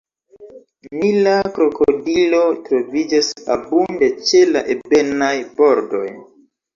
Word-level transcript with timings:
Nila 0.99 1.33
krokodilo 1.57 2.39
troviĝas 2.69 3.29
abunde 3.57 4.09
ĉe 4.31 4.41
la 4.55 4.63
ebenaj 4.77 5.29
bordoj. 5.61 6.09